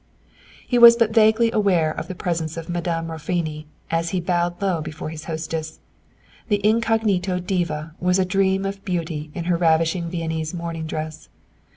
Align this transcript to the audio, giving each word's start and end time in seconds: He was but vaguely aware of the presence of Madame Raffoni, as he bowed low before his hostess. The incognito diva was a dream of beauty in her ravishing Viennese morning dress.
He 0.67 0.79
was 0.79 0.95
but 0.95 1.13
vaguely 1.13 1.51
aware 1.51 1.91
of 1.91 2.07
the 2.07 2.15
presence 2.15 2.57
of 2.57 2.67
Madame 2.69 3.11
Raffoni, 3.11 3.67
as 3.91 4.09
he 4.09 4.19
bowed 4.19 4.59
low 4.59 4.81
before 4.81 5.09
his 5.11 5.25
hostess. 5.25 5.79
The 6.47 6.59
incognito 6.67 7.37
diva 7.37 7.93
was 7.99 8.17
a 8.17 8.25
dream 8.25 8.65
of 8.65 8.83
beauty 8.83 9.29
in 9.35 9.43
her 9.43 9.57
ravishing 9.57 10.09
Viennese 10.09 10.55
morning 10.55 10.87
dress. 10.87 11.29